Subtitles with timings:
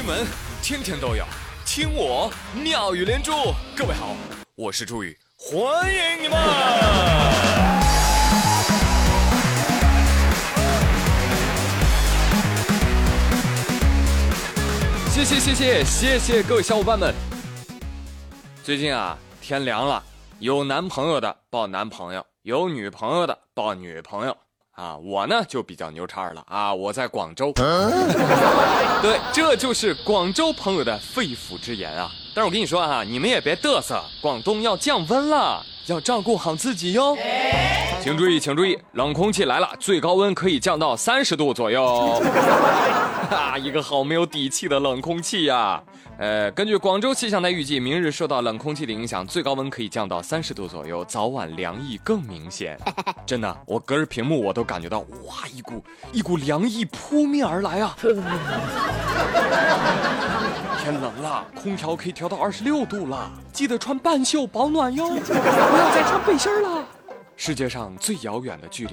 [0.00, 0.26] 新闻
[0.62, 1.26] 天天都有，
[1.66, 3.32] 听我妙语连珠。
[3.76, 4.16] 各位好，
[4.54, 6.38] 我是朱宇，欢迎你们！
[15.10, 17.14] 谢谢谢谢谢谢各位小伙伴们。
[18.64, 20.02] 最近啊，天凉了，
[20.38, 24.34] 有男朋友的抱男朋友，有女朋友的抱女朋友。
[24.80, 26.72] 啊，我呢就比较牛叉了啊！
[26.72, 27.52] 我在广州，
[29.02, 32.10] 对，这就是广州朋友的肺腑之言啊。
[32.34, 37.14] 但是我跟你说啊，你们也别嘚瑟，广东要降温了，要照顾好自己哟。
[38.00, 42.20] 请注意，请注意，冷空气来了，最高温可以降到三十度左右。
[43.30, 45.82] 啊，一个好没有底气的冷空气呀！
[46.18, 52.78] 呃，根据广州气象台预计，明日受到冷空气的影响，最高温可以降到三十度左右，早晚凉意更明显。
[53.26, 57.94] 真的，我隔着屏幕我都感觉到，哇，一股一股凉意扑面而来啊！
[60.82, 66.84] 天冷了，空调可以调到二十六度了，记得穿半袖保暖哟，不要再穿背心了。
[67.42, 68.92] 世界上最遥远的距离。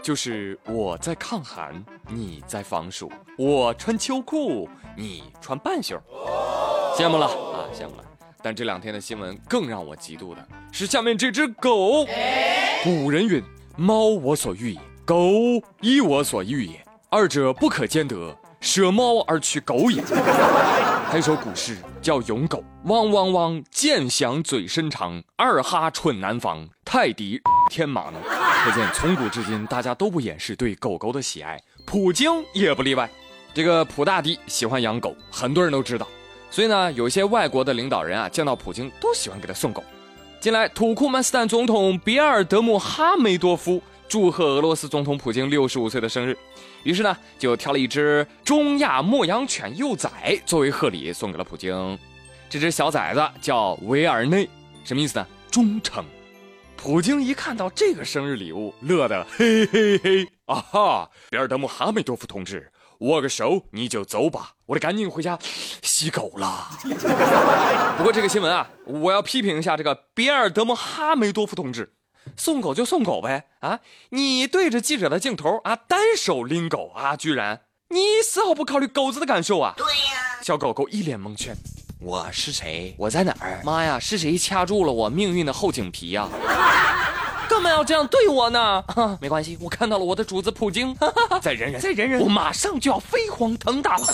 [0.00, 3.10] 就是我在抗寒，你在防暑。
[3.36, 6.00] 我穿秋裤，你穿半袖。
[6.96, 8.04] 羡慕了啊，羡慕了。
[8.40, 12.06] 但这两天的新闻更让我嫉妒的是下面这只狗。
[12.84, 13.42] 古人云
[13.76, 15.16] ：“猫我所欲也，狗
[15.80, 20.02] 亦我所欲也，二者不可兼得，舍猫而取狗也。”
[21.10, 28.14] 还有首古诗叫《咏狗》：“汪汪汪，剑响嘴伸长，二哈蠢难防，泰迪天马能。”
[28.64, 33.10] 可见从古至今，大家都不掩饰对狗狗的喜爱，普京也不例外。
[33.52, 36.06] 这个普大帝喜欢养狗，很多人都知道。
[36.50, 39.84] 所以呢，有些外国的领导人啊，见到普京都喜欢给他送狗。
[40.40, 46.36] 近来，土库曼斯坦总统比尔德穆哈梅多夫祝贺俄罗斯总统普京六十五岁的生日，
[46.82, 51.98] 于是呢，就挑了一只中亚牧羊犬幼崽作为贺礼送给了普京。
[52.50, 54.46] 这只小崽子叫维尔内，
[54.84, 55.26] 什么意思呢？
[55.50, 56.04] 忠诚。
[56.76, 61.10] 普京一看到这个生日礼物，乐得嘿嘿嘿啊哈！
[61.30, 65.38] 比尔德穆哈梅多夫同志，握个手你就走吧，我得赶紧回家
[65.80, 66.68] 洗狗了。
[67.96, 71.94] 不过这个新闻啊，我要批评一下这个比尔德穆哈梅多夫同志，
[72.36, 73.80] 送狗就送狗呗啊！
[74.10, 79.74] 你对着记者的镜头啊，单手拎狗啊，居然你丝毫不考虑狗子的感受啊！
[79.76, 81.56] 对呀，小狗狗一脸蒙圈。
[82.00, 82.94] 我是谁？
[82.98, 83.60] 我在哪儿？
[83.64, 86.28] 妈呀，是谁掐住了我命运的后颈皮呀？
[87.48, 88.82] 干嘛要这样对我呢？
[89.20, 90.96] 没关系，我看到了我的主子普京。
[91.42, 94.06] 再忍忍，再忍忍，我马上就要飞黄腾达了。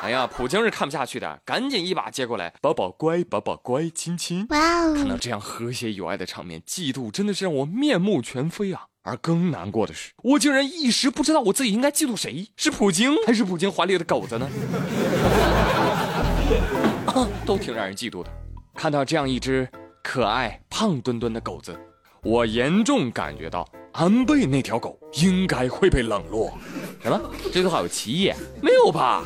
[0.00, 4.46] 哎呀，普京是看不下去的，赶紧一把接过来，宝宝乖，宝宝乖，亲亲。
[4.50, 4.94] 哇哦！
[4.94, 8.84] 看到这样和谐友爱的场面，嫉妒真的是让我面目全非啊。
[9.02, 14.48] 而更难过的是，我竟然一时不知道我自己应该嫉妒谁，是普京还是普京怀里的狗子呢？
[17.44, 18.30] 都挺让人嫉妒的。
[18.74, 19.68] 看到这样一只
[20.02, 21.76] 可爱胖墩墩的狗子，
[22.22, 26.56] 我严重感觉到安倍那条狗应该会被冷落。
[27.00, 27.20] 什么？
[27.52, 28.32] 这句话有歧义？
[28.60, 29.22] 没有吧？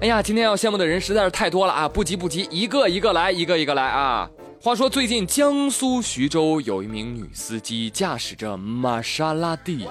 [0.00, 1.88] 哎呀，今天要羡慕的人实在是太多了啊！
[1.88, 4.28] 不急不急，一个一个来，一个一个来啊！
[4.60, 9.86] 话说，最近江苏徐州有一名女司机驾驶着玛莎拉蒂，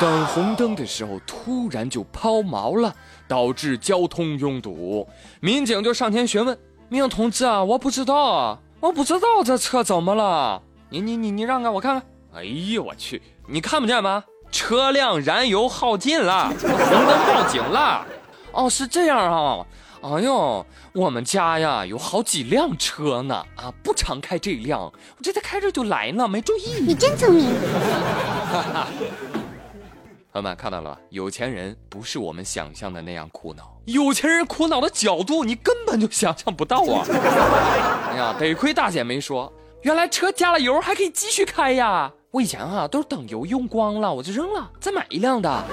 [0.00, 2.94] 等红灯的时候突然就抛锚了，
[3.26, 5.08] 导致交通拥堵。
[5.40, 6.56] 民警就上前询问
[6.88, 10.62] ：“民警同志啊，我不知道啊，我不知道这车怎么了？
[10.90, 12.02] 你你你你让开，我看看。
[12.34, 14.22] 哎呦我去，你看不见吗？
[14.50, 18.06] 车辆燃油耗尽了，红灯报警了。
[18.52, 19.64] 哦，是这样啊。”
[20.00, 26.80] 哎呦，我们家呀有好几辆车呢，啊，不常开这辆，我这才开着就来呢，没注意。
[26.80, 27.46] 你真聪明。
[30.30, 31.00] 朋友们看到了吧？
[31.10, 37.04] 有钱人不是我们想象的那样苦恼，有钱人苦恼的角度你根本就想象不到啊！
[38.12, 42.12] 哎呀，得亏大姐没说，原来车加了油还可以继续开呀！
[42.30, 45.50] 我以前啊都是等油用光了我就扔了，再买一辆的。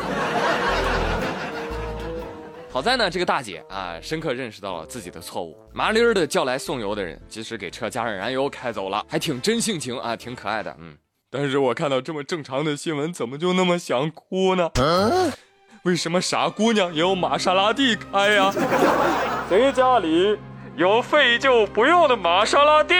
[2.71, 10.73] 好在呢，这个大姐啊，深刻认识到了自己的错误，麻利儿的叫来送油的人，及时给车加上燃油，开走了，还挺真性情啊，挺可爱的。
[10.79, 10.95] 嗯，
[11.29, 14.69] 但是我看到这么正常的新闻，怎么就那么想哭呢？
[15.83, 18.51] 为什么傻姑娘也有玛莎拉蒂开呀？
[19.49, 20.37] 谁家里
[20.77, 22.93] 有废旧不用的玛莎拉蒂，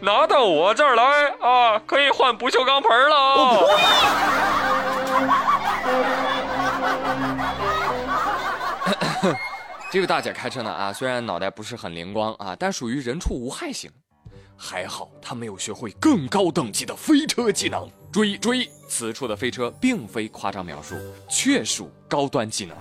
[0.00, 3.68] 拿到我这儿来啊，可以换不锈钢盆了。
[9.92, 13.88] 这位大姐开车呢啊，虽然脑袋不是很灵光啊，但属于人畜无害型。
[14.56, 17.88] 还好她没有学会更高等级的飞车技能。
[18.12, 20.96] 注意注意，此处的飞车并非夸张描述，
[21.28, 22.76] 确属高端技能。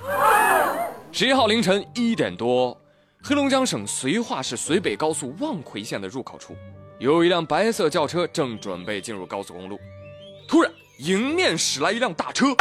[1.12, 2.76] 十一号凌晨一点多，
[3.22, 6.56] 黑龙江省绥化市绥北高速望奎县的入口处，
[7.00, 9.78] 有一辆白色轿车正准备进入高速公路，
[10.48, 12.56] 突然迎面驶来一辆大车，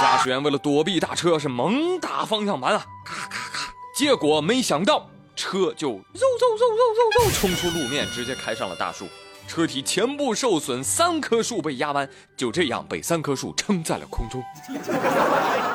[0.00, 5.08] 驾驶员为了躲避大车是猛打方向盘啊，咔咔咔，结果没想到。
[5.36, 9.08] 车就嗖嗖嗖嗖嗖嗖冲出路面，直接开上了大树，
[9.48, 14.40] 车体全部受损，三棵树被压弯，就这样被三棵树撑在了空中。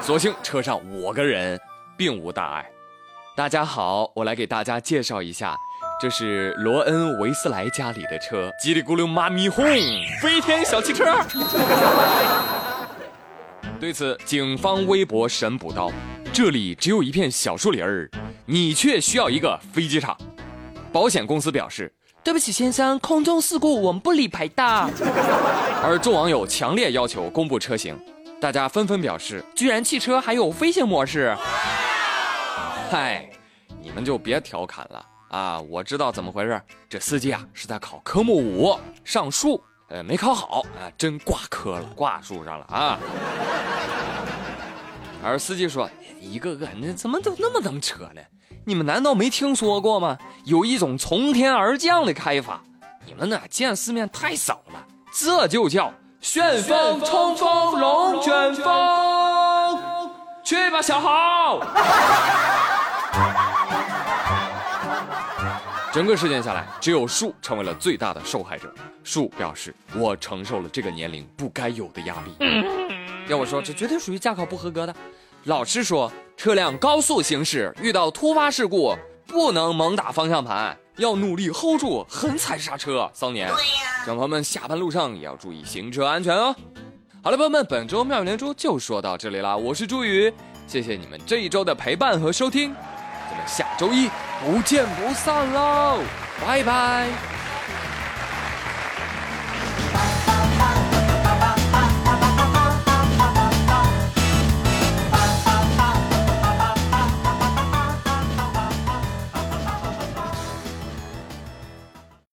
[0.02, 1.60] 所幸车上五个人
[1.98, 2.72] 并无大碍。
[3.36, 5.56] 大家好，我来给大家介绍一下，
[6.02, 9.66] 这是罗恩·维斯莱家里的车，叽里咕噜妈咪轰，
[10.22, 11.06] 飞天小汽车。
[13.80, 15.90] 对此，警方微博神补刀：
[16.34, 18.10] 这里只有一片小树林儿。
[18.46, 20.18] 你却需要一个飞机场。
[20.92, 21.94] 保险公司表示
[22.24, 24.64] ：“对不起，先生，空中事故我们不理赔的。”
[25.82, 27.98] 而众网友强烈要求公布车型，
[28.42, 31.38] 大家纷纷表示：“居然汽车还有飞行模式！”
[32.92, 33.30] 嗨，
[33.80, 35.62] 你们就别调侃了啊！
[35.62, 36.60] 我知道怎么回事，
[36.90, 42.98] 这司机啊是在考科目五上树，呃，没考好啊，真挂科了，挂树上了啊。
[45.24, 45.88] 而司机说
[46.20, 48.22] ：“一个个，那怎么都那么能扯呢？”
[48.66, 50.18] 你们难道没听说过吗？
[50.46, 52.60] 有一种从天而降的开法，
[53.06, 54.84] 你们呢见世面太少了。
[55.14, 59.80] 这就叫旋风冲锋龙卷风，
[60.44, 61.60] 去吧，小豪。
[65.92, 68.74] 整个事件下来，只有树成为了最大的受害者。
[69.04, 72.36] 树表示：“我承受了这个年龄不该有的压力。”
[73.28, 74.96] 要我说，这绝对属于驾考不合格的。
[75.46, 78.96] 老师说，车辆高速行驶遇到突发事故，
[79.26, 83.10] 不能猛打方向盘，要努力 hold 住，狠踩刹车。
[83.12, 83.50] 桑年，
[84.06, 86.56] 小朋友们下班路上也要注意行车安全哦。
[87.24, 90.32] 好了，朋友们，本周妙语连珠就说到这里啦，我是朱宇，
[90.68, 92.76] 谢谢你们这一周的陪伴和收听，
[93.30, 94.10] 咱们下周一
[94.44, 96.00] 不见不散喽，
[96.46, 97.39] 拜拜。